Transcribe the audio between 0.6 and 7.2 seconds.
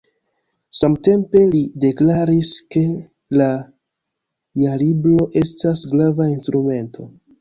Samtempe li deklaris, ke la Jarlibro estas grava instrumento.